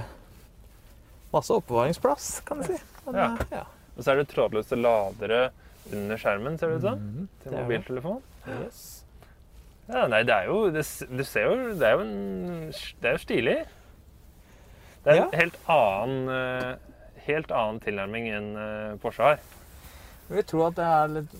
masse 1.33 1.53
oppbevaringsplass, 1.53 2.39
kan 2.47 2.63
du 2.63 2.71
si. 2.71 2.79
Men, 3.05 3.15
Ja. 3.15 3.27
eh, 3.35 3.57
ja. 3.59 3.65
Og 3.97 4.03
så 4.05 4.11
er 4.13 4.19
det 4.21 4.27
trådløse 4.29 4.77
ladere 4.77 5.49
under 5.93 6.17
skjermen, 6.21 6.57
ser 6.59 6.69
det 6.69 6.77
ut 6.77 6.85
som. 6.85 6.99
Mhm, 7.01 7.27
Til 7.43 7.51
mobiltelefon. 7.57 8.21
Yes. 8.47 8.83
Ja, 9.87 10.05
nei, 10.11 10.19
det 10.27 10.33
er 10.35 10.45
jo 10.49 10.69
Det, 10.71 10.81
du 11.15 11.21
ser 11.23 11.45
jo 11.47 11.73
Det 11.79 11.83
er 11.87 11.93
jo 11.95 12.01
en 12.03 12.71
Det 12.71 13.07
er 13.07 13.13
jo 13.15 13.21
stilig. 13.23 13.57
Det 15.03 15.13
er 15.13 15.21
en 15.21 15.21
Ja. 15.31 15.37
helt 15.39 15.57
annen 15.71 16.29
eh, 16.29 16.75
Helt 17.27 17.51
annen 17.51 17.79
tilnærming 17.83 18.27
enn 18.35 18.49
eh, 18.59 18.97
Porsche 19.03 19.23
har. 19.23 19.39
Jeg 20.29 20.35
vil 20.41 20.43
tro 20.43 20.65
at 20.67 20.75
det 20.75 20.83
er 20.91 21.07
litt 21.15 21.35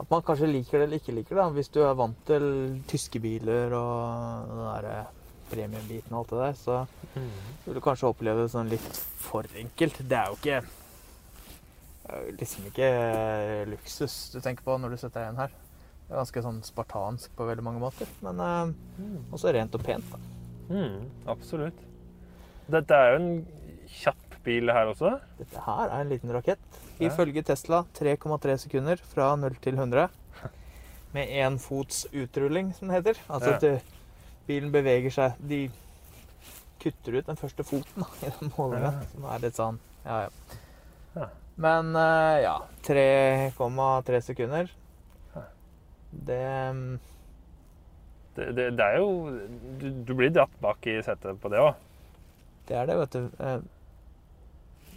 At 0.00 0.10
man 0.10 0.22
kanskje 0.26 0.48
liker 0.50 0.78
det 0.78 0.86
eller 0.88 0.98
ikke 1.02 1.14
liker 1.18 1.38
det. 1.38 1.48
Hvis 1.58 1.68
du 1.74 1.80
er 1.86 1.94
vant 1.98 2.18
til 2.26 2.46
tyske 2.90 3.20
biler 3.22 3.74
og 3.78 4.48
det 4.50 4.64
der 4.90 5.06
premiumbiten 5.54 6.12
og 6.12 6.24
alt 6.24 6.32
det 6.34 6.40
der, 6.44 6.56
så 6.58 6.80
vil 7.64 7.78
du 7.78 7.82
kanskje 7.84 8.10
oppleve 8.10 8.44
det 8.44 8.52
sånn 8.52 8.68
litt 8.72 9.02
for 9.24 9.46
enkelt. 9.56 10.02
Det 10.04 10.18
er 10.18 10.32
jo 10.32 10.40
ikke 10.42 10.62
det 12.04 12.12
er 12.12 12.24
jo 12.26 12.32
liksom 12.36 12.66
ikke 12.68 12.88
luksus 13.70 14.14
du 14.34 14.40
tenker 14.44 14.66
på 14.66 14.74
når 14.76 14.92
du 14.92 14.98
setter 15.00 15.22
deg 15.22 15.30
inn 15.32 15.38
her. 15.40 15.54
Det 16.04 16.12
er 16.12 16.18
ganske 16.20 16.42
sånn 16.44 16.58
spartansk 16.66 17.32
på 17.38 17.46
veldig 17.48 17.64
mange 17.64 17.80
måter, 17.80 18.10
men 18.20 18.42
eh, 18.44 18.74
også 19.32 19.54
rent 19.56 19.72
og 19.78 19.84
pent. 19.86 20.10
da. 20.12 20.18
Mm, 20.68 20.98
absolutt. 21.32 21.78
Dette 22.68 22.98
er 22.98 23.14
jo 23.14 23.22
en 23.22 23.30
kjapp 23.88 24.36
bil 24.44 24.68
her 24.72 24.90
også. 24.92 25.14
Dette 25.38 25.64
her 25.64 25.86
er 25.88 26.04
en 26.04 26.12
liten 26.12 26.32
rakett. 26.36 26.60
Ifølge 27.00 27.42
Tesla 27.48 27.82
3,3 27.96 28.58
sekunder 28.66 29.00
fra 29.14 29.30
0 29.40 29.56
til 29.64 29.80
100. 29.80 30.04
Med 31.16 31.32
én 31.40 31.56
fots 31.62 32.04
utrulling, 32.12 32.74
som 32.76 32.92
det 32.92 33.00
heter. 33.00 33.20
Altså 33.32 33.56
Ja. 33.56 33.74
Bilen 34.46 34.72
beveger 34.74 35.12
seg 35.14 35.40
De 35.48 35.64
kutter 36.82 37.16
ut 37.18 37.26
den 37.30 37.38
første 37.40 37.64
foten 37.64 38.04
da, 38.04 38.08
i 38.26 38.30
den 38.38 38.52
målinga. 38.58 38.90
Ja. 38.92 39.08
Som 39.12 39.26
er 39.32 39.42
litt 39.46 39.56
sånn 39.58 39.78
Ja, 40.04 40.18
ja. 40.26 40.60
Ja. 41.14 41.28
Men 41.64 41.94
uh, 41.96 42.36
ja 42.42 42.56
3,3 42.84 44.20
sekunder. 44.26 44.70
Det 46.10 46.40
mm, 46.74 46.98
Det, 48.34 48.48
det, 48.58 48.64
det 48.78 48.84
er 48.84 48.98
jo 48.98 49.08
du, 49.80 49.88
du 50.04 50.12
blir 50.18 50.30
dratt 50.34 50.54
bak 50.62 50.86
i 50.90 50.98
setet 51.06 51.38
på 51.42 51.50
det 51.52 51.60
òg. 51.62 51.74
Det 52.66 52.76
er 52.80 52.88
det, 52.88 52.96
vet 52.98 53.14
du. 53.14 53.26
Eh, 53.44 53.60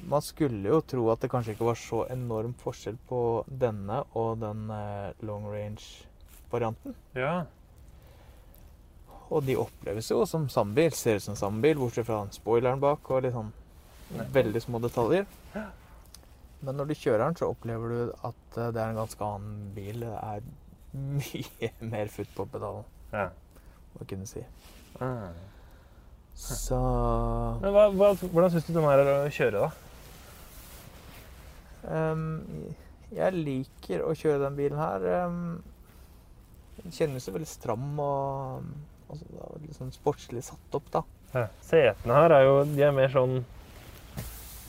Man 0.10 0.22
skulle 0.26 0.70
jo 0.72 0.80
tro 0.82 1.08
at 1.14 1.22
det 1.22 1.30
kanskje 1.34 1.54
ikke 1.56 1.68
var 1.68 1.78
så 1.82 2.04
enorm 2.14 2.54
forskjell 2.62 2.98
på 3.10 3.20
denne 3.50 4.00
og 4.18 4.40
den 4.42 4.70
eh, 4.74 5.14
long 5.26 5.46
range-varianten. 5.52 6.96
Ja. 7.18 7.46
Og 9.28 9.44
de 9.44 9.58
oppleves 9.60 10.12
jo 10.12 10.22
som 10.30 10.48
samme 10.52 10.76
bil. 10.78 10.94
Ser 10.96 11.20
ut 11.20 11.26
som 11.26 11.36
samme 11.40 11.64
bil, 11.64 11.80
bortsett 11.80 12.08
fra 12.08 12.22
spoileren 12.32 12.80
bak 12.84 13.12
og 13.12 13.26
litt 13.26 13.36
sånn 13.36 13.52
veldig 14.34 14.62
små 14.64 14.80
detaljer. 14.84 15.28
Men 16.66 16.80
når 16.80 16.90
du 16.90 16.96
kjører 16.98 17.26
den, 17.26 17.36
så 17.38 17.52
opplever 17.52 17.92
du 17.92 18.00
at 18.26 18.58
eh, 18.58 18.72
det 18.74 18.82
er 18.82 18.94
en 18.94 19.02
ganske 19.02 19.28
annen 19.28 19.68
bil. 19.76 20.02
Det 20.02 20.14
er 20.16 20.48
mye 21.20 21.72
mer 21.92 22.10
futt 22.10 22.32
på 22.36 22.48
pedalen, 22.50 22.88
ja. 23.12 23.28
må 23.94 24.08
kunne 24.10 24.30
si. 24.30 24.42
Ja. 24.98 25.12
Så 26.38 26.78
Men 27.62 27.74
hva, 27.74 27.88
hva, 27.98 28.12
hvordan 28.22 28.52
syns 28.54 28.68
du 28.68 28.76
den 28.76 28.86
her 28.86 29.02
er 29.02 29.14
å 29.14 29.34
kjøre, 29.34 29.68
da? 29.68 29.70
Um, 31.88 32.76
jeg 33.16 33.34
liker 33.38 34.04
å 34.04 34.14
kjøre 34.18 34.44
den 34.44 34.58
bilen 34.58 34.82
her. 34.82 35.06
Um, 35.26 35.64
den 36.78 36.94
kjennes 36.94 37.26
jo 37.26 37.34
veldig 37.34 37.50
stram 37.50 37.88
og, 38.04 38.68
og 39.08 39.20
det 39.22 39.44
er 39.44 39.62
litt 39.64 39.78
sånn 39.78 39.94
sportslig 39.96 40.44
satt 40.46 40.78
opp, 40.78 40.90
da. 40.94 41.04
Ja. 41.34 41.46
Setene 41.64 42.16
her 42.16 42.34
er 42.38 42.44
jo 42.46 42.54
De 42.70 42.84
er 42.88 42.94
mer 42.96 43.12
sånn 43.12 43.42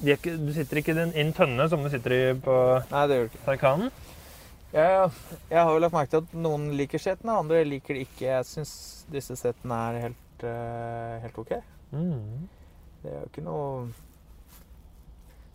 er 0.03 0.17
ikke, 0.17 0.35
Du 0.43 0.51
sitter 0.55 0.81
ikke 0.81 0.95
i 0.97 1.23
en 1.23 1.33
tønne 1.35 1.69
som 1.71 1.83
du 1.83 1.91
sitter 1.93 2.15
i 2.15 2.23
på 2.43 2.55
Nei, 2.91 3.05
det 3.09 3.19
gjør 3.19 3.29
du 3.29 3.33
ikke. 3.33 3.45
Taycanen. 3.47 3.93
Jeg, 4.69 5.11
jeg 5.49 5.63
har 5.65 5.71
jo 5.73 5.81
lagt 5.81 5.95
merke 5.97 6.13
til 6.13 6.21
at 6.27 6.35
noen 6.37 6.67
liker 6.77 7.01
setene, 7.01 7.39
andre 7.41 7.63
liker 7.65 7.97
det 7.97 8.05
ikke. 8.05 8.27
Jeg 8.27 8.49
syns 8.51 8.73
disse 9.09 9.37
setene 9.41 9.79
er 9.89 10.01
helt, 10.03 10.45
eh, 10.45 11.15
helt 11.25 11.39
OK. 11.41 11.55
Mm. 11.97 12.45
Det 13.01 13.15
er 13.15 13.17
jo 13.23 13.31
ikke 13.31 13.45
noe 13.47 13.87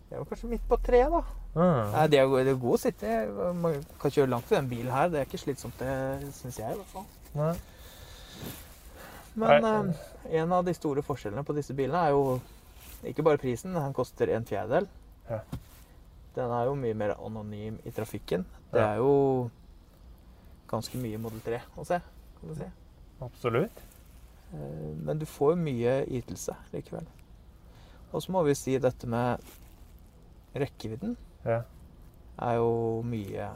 Det 0.08 0.16
er 0.16 0.18
jo 0.18 0.26
kanskje 0.32 0.50
midt 0.50 0.66
på 0.68 0.80
treet, 0.82 1.14
da. 1.14 1.22
Mm. 1.54 1.92
Nei, 1.92 2.06
det 2.10 2.18
er, 2.18 2.34
det 2.42 2.52
er 2.56 2.58
god 2.66 2.76
å 2.76 2.82
sitte. 2.82 3.14
Man 3.62 3.78
kan 4.02 4.16
kjøre 4.16 4.32
langt 4.34 4.50
i 4.50 4.58
den 4.58 4.72
bilen 4.72 4.92
her. 4.92 5.08
Det 5.12 5.22
er 5.22 5.28
ikke 5.28 5.44
slitsomt, 5.44 5.78
det 5.78 6.34
syns 6.34 6.58
jeg 6.58 6.74
i 6.74 6.80
hvert 6.80 6.92
fall. 6.96 7.06
Nei. 7.38 7.54
Men 9.34 9.64
eh, 9.64 9.94
en 10.40 10.52
av 10.52 10.64
de 10.66 10.74
store 10.76 11.02
forskjellene 11.02 11.44
på 11.46 11.54
disse 11.56 11.74
bilene 11.74 12.04
er 12.06 12.10
jo 12.14 12.40
ikke 13.04 13.24
bare 13.26 13.40
prisen. 13.42 13.74
Den 13.74 13.92
koster 13.96 14.30
en 14.34 14.46
fjerdedel. 14.48 14.86
Ja. 15.28 15.40
Den 16.36 16.50
er 16.54 16.68
jo 16.68 16.74
mye 16.78 16.94
mer 16.98 17.14
anonym 17.18 17.76
i 17.86 17.90
trafikken. 17.94 18.44
Det 18.72 18.80
er 18.82 18.96
jo 19.02 19.50
ganske 20.70 20.98
mye 20.98 21.18
Model 21.22 21.42
3 21.44 21.60
å 21.78 21.84
se, 21.86 21.98
kan 22.38 22.50
du 22.50 22.54
si. 22.58 22.70
Absolutt. 23.22 23.82
Eh, 24.54 24.94
Men 25.04 25.18
du 25.20 25.26
får 25.26 25.54
jo 25.54 25.60
mye 25.62 25.98
ytelse 26.18 26.56
likevel. 26.72 27.06
Og 28.14 28.22
så 28.22 28.30
må 28.34 28.42
vi 28.46 28.54
si 28.58 28.78
dette 28.78 29.06
med 29.10 29.42
rekkevidden 30.54 31.16
Ja. 31.44 31.62
er 32.38 32.54
jo 32.60 33.02
mye, 33.06 33.48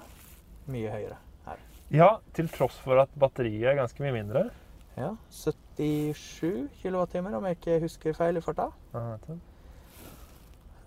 mye 0.67 0.91
høyere 0.91 1.17
her. 1.47 1.59
ja, 1.91 2.09
til 2.35 2.49
tross 2.49 2.77
for 2.83 2.99
at 3.03 3.09
batteriet 3.19 3.71
er 3.73 3.77
ganske 3.79 4.03
mye 4.03 4.13
mindre. 4.13 4.51
Ja, 4.97 5.13
77 5.79 6.69
kWt, 6.83 7.15
om 7.39 7.45
jeg 7.47 7.57
ikke 7.59 7.81
husker 7.85 8.17
feil 8.19 8.37
i 8.37 8.43
farta. 8.43 8.67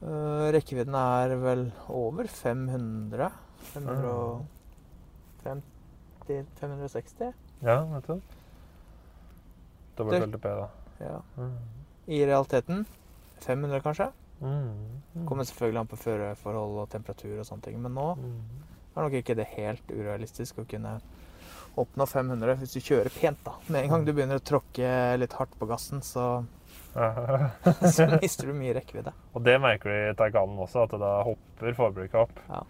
Eh, 0.02 0.48
rekkevidden 0.56 0.96
er 0.98 1.36
vel 1.40 1.68
over 1.88 2.28
500. 2.28 3.32
550-560. 6.28 7.34
Ja, 7.64 7.84
nettopp. 7.86 8.22
Dobbelt 9.98 10.26
LTP, 10.28 10.44
da. 10.58 10.68
Ja. 11.02 11.20
Mm. 11.38 11.56
I 12.12 12.24
realiteten 12.26 12.86
500, 13.46 13.82
kanskje. 13.86 14.10
Mm. 14.42 14.72
Mm. 15.14 15.26
Kommer 15.30 15.46
selvfølgelig 15.46 15.80
an 15.84 15.88
på 15.92 16.00
føreforhold 16.02 16.80
og 16.82 16.90
temperatur 16.94 17.40
og 17.40 17.46
sånne 17.46 17.62
ting. 17.68 17.80
Men 17.82 17.94
nå 17.94 18.08
Mm. 18.18 18.42
er 18.96 19.02
nok 19.06 19.14
ikke 19.14 19.36
det 19.36 19.46
helt 19.56 19.92
urealistisk 19.92 20.58
å 20.60 20.66
kunne 20.68 21.00
oppnå 21.80 22.06
500 22.08 22.56
hvis 22.60 22.74
du 22.76 22.80
kjører 22.84 23.10
pent. 23.16 23.40
da. 23.46 23.54
Med 23.68 23.84
en 23.86 23.90
gang 23.94 24.06
du 24.06 24.12
begynner 24.14 24.42
å 24.42 24.44
tråkke 24.44 24.90
litt 25.22 25.34
hardt 25.40 25.54
på 25.60 25.68
gassen, 25.70 26.02
så, 26.04 26.44
så 27.96 28.08
mister 28.22 28.48
du 28.52 28.54
mye 28.58 28.74
rekkevidde. 28.76 29.14
Og 29.34 29.44
det 29.46 29.56
merker 29.64 29.90
du 29.92 29.96
i 30.12 30.16
Taycanen 30.20 30.60
også, 30.60 30.84
at 30.88 30.98
da 31.00 31.12
hopper 31.28 31.78
forbruket 31.78 32.20
opp. 32.26 32.42
Ja. 32.50 32.64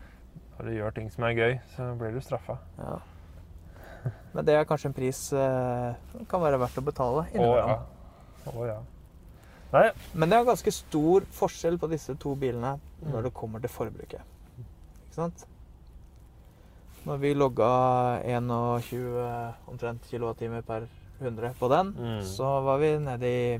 Når 0.58 0.68
du 0.70 0.76
gjør 0.78 0.96
ting 1.00 1.10
som 1.10 1.26
er 1.26 1.34
gøy, 1.38 1.56
så 1.76 1.88
blir 1.98 2.14
du 2.14 2.22
straffa. 2.22 2.60
Ja. 2.78 3.00
Men 4.34 4.46
det 4.48 4.56
er 4.58 4.66
kanskje 4.70 4.90
en 4.92 4.98
pris 4.98 5.20
eh, 5.38 6.24
kan 6.30 6.42
være 6.42 6.58
verdt 6.62 6.78
å 6.82 6.86
betale. 6.86 7.26
Å 7.38 7.50
ja. 7.58 7.76
Å 8.50 8.66
ja. 8.70 8.80
Nei, 9.72 9.86
Men 10.14 10.30
det 10.32 10.36
er 10.38 10.48
ganske 10.50 10.72
stor 10.76 11.24
forskjell 11.32 11.78
på 11.80 11.88
disse 11.92 12.16
to 12.20 12.34
bilene 12.36 12.78
Mm. 13.02 13.16
når 13.16 13.24
det 13.26 13.30
kommer 13.34 13.58
til 13.64 13.72
forbruket. 13.74 14.22
Ikke 14.62 15.16
sant? 15.16 15.40
Når 17.06 17.18
vi 17.18 17.34
logga 17.34 17.70
21 18.26 19.54
omtrent 19.72 20.04
kilowattimer 20.12 20.62
per 20.62 20.88
100 21.22 21.54
på 21.60 21.68
den, 21.70 21.94
Mm. 21.98 22.22
så 22.26 22.50
var 22.66 22.78
vi 22.82 22.92
nede 23.00 23.28
i 23.30 23.60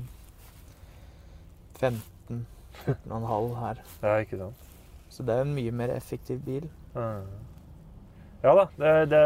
15 1.80 2.46
14,5 2.86 3.56
her. 3.60 3.80
ja, 4.02 4.16
ikke 4.22 4.38
sant. 4.38 4.68
Så 5.12 5.22
det 5.26 5.34
er 5.36 5.42
en 5.44 5.54
mye 5.54 5.70
mer 5.76 5.90
effektiv 5.96 6.38
bil. 6.44 6.68
Mm. 6.94 7.26
Ja 8.42 8.54
da. 8.58 8.64
Det, 8.78 8.92
det 9.10 9.22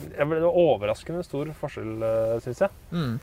det 0.00 0.20
er 0.22 0.44
overraskende 0.46 1.22
stor 1.26 1.48
forskjell, 1.58 2.04
syns 2.44 2.60
jeg. 2.62 2.70
Men 2.92 3.18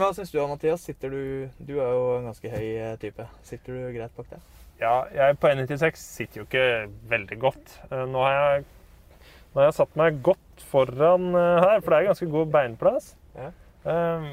hva 0.00 0.08
syns 0.16 0.32
du, 0.32 0.40
Mathias? 0.50 0.82
Sitter 0.88 1.12
du 1.12 1.48
Du 1.62 1.76
er 1.78 1.90
jo 1.92 2.16
en 2.18 2.24
ganske 2.30 2.50
høy 2.50 2.70
eh, 2.82 2.96
type. 2.98 3.26
Sitter 3.46 3.76
du 3.76 3.92
greit 3.94 4.16
bak 4.16 4.26
der? 4.32 4.40
Ja, 4.80 4.94
jeg 5.14 5.38
på 5.38 5.52
N96 5.52 6.00
sitter 6.02 6.40
jo 6.40 6.46
ikke 6.48 6.64
veldig 7.12 7.38
godt. 7.44 7.76
Eh, 7.92 8.02
Nå 8.10 8.24
har 8.26 8.34
jeg, 8.34 8.64
nå 9.54 9.60
har 9.62 9.68
jeg 9.70 9.76
satt 9.78 9.94
meg 9.98 10.16
godt 10.26 10.64
foran 10.70 11.28
eh, 11.38 11.60
her, 11.62 11.80
for 11.80 11.90
det 11.94 12.00
er 12.00 12.08
ganske 12.10 12.28
god 12.32 12.50
beinplass. 12.54 13.12
Ja. 13.38 13.50
Eh, 13.84 14.28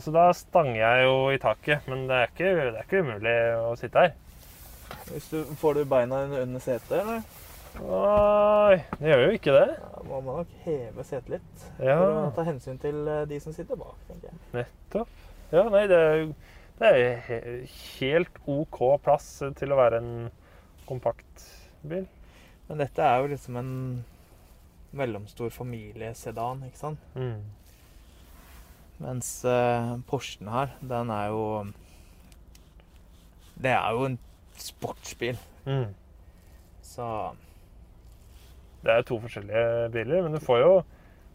Så 0.00 0.12
da 0.14 0.28
stanger 0.36 0.78
jeg 0.80 1.04
jo 1.06 1.14
i 1.34 1.38
taket, 1.42 1.86
men 1.90 2.06
det 2.08 2.16
er 2.22 2.30
ikke, 2.32 2.50
det 2.58 2.72
er 2.72 2.86
ikke 2.86 3.02
umulig 3.04 3.36
å 3.60 3.72
sitte 3.80 4.06
her. 4.06 4.14
Hvis 5.10 5.28
du, 5.32 5.38
får 5.60 5.80
du 5.80 5.84
beina 5.88 6.22
under 6.42 6.60
setet, 6.62 6.92
eller? 7.02 7.22
Nei, 7.80 8.76
det 9.00 9.08
gjør 9.08 9.22
jo 9.26 9.36
ikke 9.38 9.54
det. 9.56 9.68
Da 9.80 10.02
må 10.04 10.18
man 10.24 10.42
nok 10.42 10.50
heve 10.66 11.04
setet 11.08 11.30
litt. 11.38 11.62
Ja, 11.80 11.96
For 11.98 12.18
å 12.26 12.32
ta 12.36 12.44
hensyn 12.48 12.80
til 12.82 12.98
eh, 13.08 13.22
de 13.30 13.38
som 13.40 13.54
sitter 13.56 13.78
bak, 13.80 13.96
tenker 14.10 14.28
jeg. 14.28 14.40
nettopp. 14.58 15.14
Ja, 15.52 15.62
nei, 15.72 15.84
det 15.88 15.98
er, 16.00 16.22
det 16.80 16.90
er 16.92 17.46
helt 18.00 18.38
OK 18.48 18.78
plass 19.04 19.28
til 19.58 19.72
å 19.72 19.78
være 19.80 20.00
en 20.02 20.12
kompakt 20.88 21.46
bil. 21.88 22.04
Men 22.68 22.80
dette 22.84 23.04
er 23.04 23.20
jo 23.24 23.32
liksom 23.32 23.58
en 23.60 23.72
mellomstor 24.92 25.50
familiesedan, 25.54 26.64
ikke 26.68 26.78
sant? 26.78 26.98
Mm. 27.14 27.42
Mens 29.02 29.30
eh, 29.48 29.92
Porschen 30.06 30.48
her, 30.52 30.74
den 30.80 31.10
er 31.10 31.26
jo 31.32 31.44
Det 33.62 33.70
er 33.72 33.90
jo 33.96 34.04
en 34.10 34.18
sportsbil, 34.58 35.38
Mm. 35.66 35.94
så 36.82 37.30
Det 38.82 38.90
er 38.90 39.02
to 39.06 39.20
forskjellige 39.22 39.90
biler, 39.94 40.22
men 40.22 40.32
du 40.34 40.40
får 40.42 40.58
jo 40.58 40.82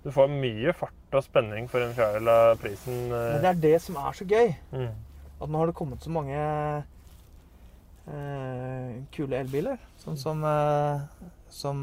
Du 0.03 0.11
får 0.11 0.27
mye 0.27 0.73
fart 0.75 0.93
og 1.15 1.23
spenning 1.23 1.69
for 1.71 1.79
en 1.79 1.93
fjerdedel 1.95 2.27
av 2.29 2.57
prisen. 2.59 2.93
Men 3.09 3.35
eh. 3.37 3.41
det 3.41 3.49
er 3.49 3.61
det 3.61 3.81
som 3.81 3.95
er 3.95 4.11
så 4.15 4.25
gøy. 4.27 4.53
Mm. 4.71 4.91
At 5.41 5.49
nå 5.49 5.57
har 5.57 5.65
det 5.69 5.75
kommet 5.75 6.03
så 6.03 6.09
mange 6.11 6.37
eh, 8.07 8.91
kule 9.15 9.39
elbiler. 9.39 9.77
Sånn 10.03 10.17
som, 10.19 10.43
eh, 10.43 11.01
som 11.49 11.77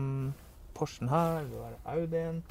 Porschen 0.74 1.08
her, 1.08 1.44
du 1.50 1.56
har 1.62 1.76
Audien. 1.96 2.42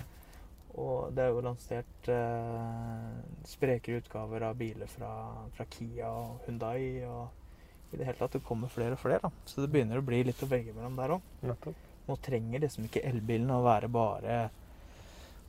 Og 0.74 1.12
det 1.13 1.22
er 1.22 1.30
jo 1.36 1.42
lansert 1.46 2.08
eh, 2.10 3.10
sprekere 3.46 4.00
utgaver 4.01 4.42
av 4.48 4.56
biler 4.58 4.89
fra, 4.89 5.12
fra 5.53 5.65
Kia 5.70 6.10
og 6.10 6.39
Hundai. 6.48 7.03
Og 7.06 7.94
i 7.94 8.00
det 8.00 8.08
hele 8.08 8.18
tatt, 8.18 8.34
det 8.39 8.44
kommer 8.48 8.72
flere 8.74 8.96
og 8.98 9.01
flere. 9.03 9.20
da. 9.22 9.30
Så 9.46 9.62
det 9.62 9.70
begynner 9.75 10.01
å 10.01 10.06
bli 10.08 10.24
litt 10.25 10.42
å 10.42 10.50
velge 10.50 10.74
mellom 10.74 10.96
der 10.98 11.13
òg. 11.20 11.74
Nå 12.08 12.18
trenger 12.25 12.60
liksom 12.65 12.88
ikke 12.89 13.03
elbilen 13.08 13.51
å 13.53 13.62
være 13.63 13.88
bare, 13.94 14.39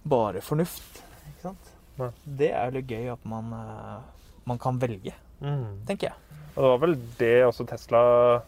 bare 0.07 0.43
fornuft. 0.45 1.01
Ikke 1.33 1.49
sant? 1.49 1.71
Nei. 1.99 2.11
Det 2.27 2.51
er 2.53 2.69
jo 2.69 2.77
litt 2.77 2.91
gøy 2.93 3.09
at 3.15 3.25
man, 3.31 3.49
eh, 3.57 4.35
man 4.51 4.59
kan 4.61 4.79
velge, 4.83 5.15
Mm. 5.41 5.85
tenker 5.87 6.11
jeg. 6.11 6.15
Og 6.55 6.63
det 6.63 6.71
var 6.71 6.79
vel 6.85 6.95
det 7.19 7.45
også 7.49 7.65
Tesla 7.67 8.43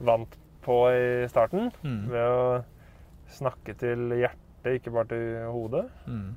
vant 0.00 0.36
på 0.62 0.76
i 0.92 1.26
starten. 1.28 1.72
Mm. 1.82 2.04
Ved 2.12 2.20
å 2.22 2.64
snakke 3.32 3.74
til 3.78 4.12
hjertet, 4.16 4.78
ikke 4.78 4.92
bare 4.94 5.10
til 5.12 5.48
hodet. 5.54 5.86
Mm. 6.06 6.36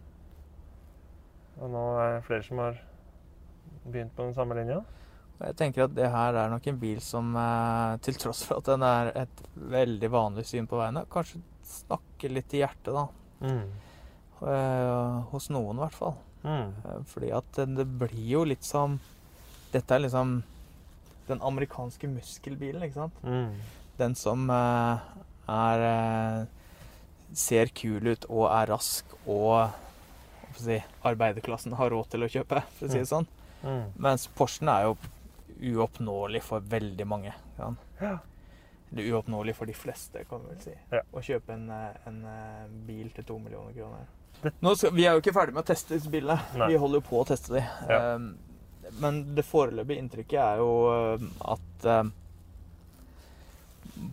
Og 1.61 1.69
nå 1.69 1.83
er 2.01 2.15
det 2.15 2.25
flere 2.25 2.45
som 2.45 2.61
har 2.63 2.79
begynt 3.83 4.15
på 4.15 4.25
den 4.25 4.35
samme 4.37 4.57
linja. 4.57 4.81
Jeg 5.41 5.57
tenker 5.57 5.87
at 5.87 5.93
det 5.97 6.09
her 6.13 6.37
er 6.37 6.51
nok 6.51 6.67
en 6.69 6.79
bil 6.81 6.99
som, 7.01 7.35
eh, 7.35 7.97
til 8.05 8.17
tross 8.21 8.43
for 8.45 8.61
at 8.61 8.69
den 8.69 8.83
er 8.85 9.11
et 9.23 9.41
veldig 9.55 10.09
vanlig 10.13 10.45
syn 10.45 10.67
på 10.69 10.77
veiene, 10.77 11.05
kanskje 11.09 11.41
snakker 11.65 12.29
litt 12.29 12.47
til 12.51 12.61
hjertet, 12.61 12.93
da. 12.93 13.07
Mm. 13.41 13.71
Eh, 14.41 15.21
hos 15.31 15.49
noen, 15.49 15.77
i 15.77 15.83
hvert 15.85 15.97
fall. 15.97 16.15
Mm. 16.43 16.69
Eh, 16.85 17.01
Fordi 17.05 17.31
at 17.31 17.51
det 17.53 17.87
blir 17.99 18.29
jo 18.29 18.43
litt 18.43 18.63
som 18.65 18.99
Dette 19.71 19.93
er 19.95 20.01
liksom 20.01 20.43
den 21.29 21.39
amerikanske 21.39 22.09
muskelbilen, 22.11 22.81
ikke 22.83 22.93
sant? 22.93 23.13
Mm. 23.23 23.53
Den 23.97 24.15
som 24.15 24.49
er 24.51 24.99
Ser 27.37 27.71
kul 27.75 28.11
ut 28.11 28.27
og 28.29 28.47
er 28.51 28.71
rask 28.73 29.15
og 29.23 29.71
si, 30.59 30.81
arbeiderklassen 31.07 31.75
har 31.79 31.93
råd 31.93 32.11
til 32.11 32.25
å 32.25 32.29
kjøpe, 32.31 32.63
for 32.77 32.87
å 32.87 32.91
si 32.91 32.99
det 32.99 33.09
sånn. 33.09 33.27
Mm. 33.61 33.83
Mens 34.01 34.27
Porschen 34.35 34.71
er 34.71 34.89
jo 34.89 34.97
uoppnåelig 35.61 36.41
for 36.43 36.65
veldig 36.65 37.07
mange. 37.07 37.33
Kan. 37.57 37.77
Ja. 38.01 38.17
Eller 38.91 39.11
uoppnåelig 39.13 39.55
for 39.55 39.69
de 39.69 39.75
fleste, 39.77 40.25
kan 40.29 40.41
vi 40.43 40.55
vel 40.55 40.63
si. 40.65 40.73
Ja. 40.91 41.03
Å 41.11 41.23
kjøpe 41.23 41.55
en, 41.55 41.67
eh, 41.71 42.07
en 42.09 42.23
eh, 42.27 42.63
bil 42.87 43.11
til 43.15 43.27
to 43.27 43.37
millioner 43.39 43.75
kroner. 43.75 44.09
Skal, 44.41 44.95
vi 44.97 45.05
er 45.05 45.13
jo 45.15 45.21
ikke 45.21 45.35
ferdig 45.35 45.53
med 45.55 45.63
å 45.63 45.69
teste 45.69 45.95
disse 45.95 46.09
bilene. 46.11 46.39
Nei. 46.57 46.71
Vi 46.73 46.79
holder 46.81 46.99
jo 47.01 47.07
på 47.11 47.21
å 47.21 47.27
teste 47.29 47.59
de. 47.59 47.61
Ja. 47.87 48.15
Um, 48.15 48.33
men 48.99 49.21
det 49.37 49.45
foreløpige 49.47 50.01
inntrykket 50.01 50.39
er 50.41 50.59
jo 50.59 50.71
um, 50.89 51.29
at 51.53 51.85
um, 52.01 52.09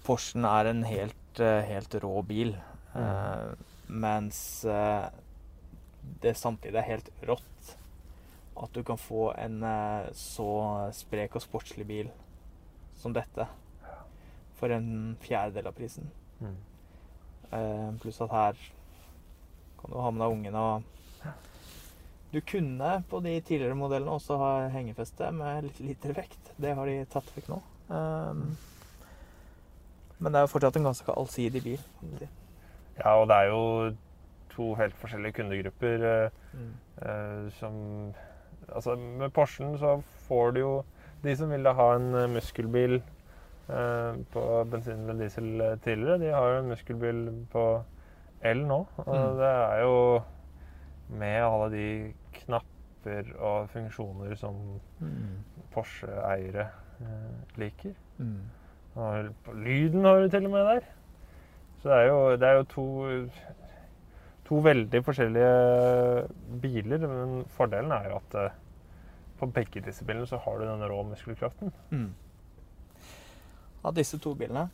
Porschen 0.04 0.44
er 0.44 0.68
en 0.68 0.84
helt, 0.84 1.40
helt 1.40 1.94
rå 2.02 2.20
bil. 2.28 2.52
Uh, 2.94 3.52
mens 3.86 4.64
uh, 4.64 5.08
det 6.22 6.34
samtidig 6.38 6.80
er 6.80 6.88
helt 6.88 7.10
rått 7.28 7.74
at 8.58 8.72
du 8.74 8.80
kan 8.82 8.98
få 8.98 9.30
en 9.38 9.60
uh, 9.62 10.08
så 10.16 10.48
sprek 10.96 11.36
og 11.38 11.44
sportslig 11.44 11.86
bil 11.88 12.08
som 12.98 13.14
dette 13.14 13.46
for 14.58 14.74
en 14.74 15.14
fjerdedel 15.22 15.68
av 15.70 15.76
prisen. 15.76 16.08
Mm. 16.42 16.56
Pluss 18.02 18.18
at 18.20 18.32
her 18.34 18.58
kan 19.78 19.92
du 19.92 20.00
ha 20.02 20.10
med 20.10 20.20
deg 20.20 20.34
ungene 20.34 20.64
og 20.66 20.82
Du 22.28 22.40
kunne 22.44 22.90
på 23.08 23.20
de 23.24 23.36
tidligere 23.40 23.78
modellene 23.78 24.18
også 24.18 24.36
ha 24.36 24.50
hengefeste 24.74 25.30
med 25.32 25.64
litt 25.64 25.78
lite 25.80 26.12
vekt. 26.12 26.50
Det 26.60 26.74
har 26.76 26.90
de 26.90 26.98
tatt 27.08 27.30
vekk 27.36 27.48
nå. 27.48 27.60
Um, 27.88 28.42
men 30.18 30.34
det 30.34 30.40
er 30.40 30.44
jo 30.44 30.50
fortsatt 30.52 30.76
en 30.76 30.90
ganske 30.90 31.14
allsidig 31.14 31.62
bil. 31.64 31.86
Ja, 32.98 33.14
og 33.20 33.28
det 33.30 33.36
er 33.36 33.50
jo 33.52 33.96
to 34.50 34.74
helt 34.74 34.94
forskjellige 34.98 35.32
kundegrupper 35.32 36.04
eh, 36.24 36.30
Mm. 36.52 36.72
uh, 37.02 37.50
som 37.50 38.14
Altså, 38.74 38.96
med 38.96 39.30
Porschen 39.32 39.78
så 39.78 40.00
får 40.28 40.50
du 40.54 40.60
jo 40.60 40.72
de 41.22 41.36
som 41.36 41.50
ville 41.50 41.72
ha 41.72 41.86
en 41.96 42.14
eh, 42.14 42.26
muskelbil 42.28 42.98
uh, 43.68 44.16
på 44.32 44.42
bensin 44.70 44.92
eller 45.08 45.22
diesel 45.22 45.78
tidligere, 45.84 46.18
de 46.20 46.32
har 46.34 46.48
jo 46.52 46.58
en 46.58 46.68
muskelbil 46.68 47.46
på 47.52 47.62
el 48.44 48.66
nå. 48.66 48.86
Og 48.96 49.06
Mm. 49.14 49.36
det 49.38 49.46
er 49.46 49.80
jo 49.82 50.22
med 51.08 51.40
alle 51.42 51.70
de 51.76 52.12
knapper 52.42 53.32
og 53.38 53.68
funksjoner 53.70 54.34
som 54.36 54.54
Mm. 55.00 55.38
Porsche-eiere 55.72 56.68
uh, 57.00 57.06
liker. 57.56 57.94
Mm. 58.18 58.40
Og 58.94 59.24
lyden 59.54 60.04
har 60.04 60.20
du 60.20 60.28
til 60.28 60.44
og 60.44 60.50
med 60.50 60.60
der. 60.64 60.80
Så 61.82 61.90
det 61.90 61.98
er 61.98 62.08
jo, 62.08 62.20
det 62.36 62.48
er 62.48 62.56
jo 62.58 62.64
to, 62.72 62.86
to 64.48 64.62
veldig 64.64 65.02
forskjellige 65.06 65.52
biler. 66.62 67.06
Men 67.10 67.44
fordelen 67.54 67.94
er 67.94 68.08
jo 68.10 68.16
at 68.18 68.38
eh, 68.42 68.56
på 69.38 69.50
begge 69.54 69.84
disse 69.84 70.06
bilene 70.06 70.26
så 70.26 70.40
har 70.42 70.58
du 70.58 70.66
den 70.66 70.88
rå 70.90 71.02
muskelkraften. 71.12 71.72
Mm. 71.90 72.10
Av 73.86 73.94
disse 73.94 74.18
to 74.18 74.34
bilene 74.34 74.66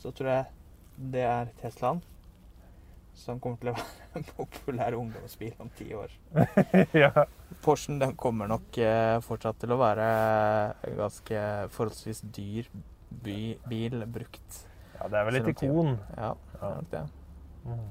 så 0.00 0.10
tror 0.10 0.32
jeg 0.32 1.12
det 1.12 1.22
er 1.24 1.52
Teslaen 1.60 2.00
som 3.16 3.40
kommer 3.40 3.60
til 3.60 3.70
å 3.72 3.76
være 3.76 4.00
en 4.18 4.26
populær 4.30 4.96
ungdomsbil 4.96 5.52
om 5.60 5.70
ti 5.76 5.90
år. 5.96 6.12
ja. 7.04 7.26
Porschen 7.64 8.00
den 8.00 8.16
kommer 8.16 8.48
nok 8.48 8.78
eh, 8.80 9.18
fortsatt 9.24 9.60
til 9.62 9.74
å 9.74 9.80
være 9.80 10.06
en 10.88 10.98
ganske 11.02 11.42
forholdsvis 11.76 12.24
dyr 12.32 12.70
by, 13.22 13.40
bil 13.68 14.06
brukt. 14.08 14.62
Ja, 15.02 15.08
det 15.10 15.18
er 15.18 15.26
vel 15.26 15.38
et 15.40 15.48
ikon. 15.50 15.96
Ja, 16.16 16.30
det 16.52 16.62
er 16.62 16.74
nok 16.78 16.90
det. 16.92 17.02
Mm. 17.64 17.86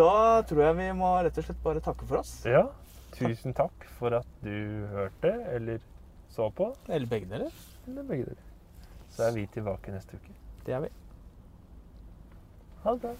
Da 0.00 0.12
tror 0.48 0.62
jeg 0.64 0.76
vi 0.78 0.86
må 0.96 1.10
rett 1.20 1.40
og 1.40 1.44
slett 1.44 1.64
bare 1.64 1.82
takke 1.84 2.06
for 2.08 2.22
oss. 2.22 2.32
Ja, 2.48 2.62
tusen 3.16 3.52
takk 3.56 3.84
for 3.98 4.16
at 4.20 4.28
du 4.44 4.86
hørte 4.94 5.34
eller 5.52 5.82
så 6.32 6.48
på. 6.54 6.70
Eller 6.88 7.10
begge 7.10 7.28
deler. 7.28 7.52
Eller 7.88 8.06
begge 8.08 8.30
deler. 8.30 8.46
Så 9.10 9.26
er 9.26 9.34
vi 9.36 9.44
tilbake 9.52 9.92
neste 9.92 10.16
uke. 10.16 10.32
Det 10.64 10.76
er 10.76 10.86
vi. 10.86 10.92
Ha 12.84 12.94
det 12.96 13.02
bra. 13.04 13.14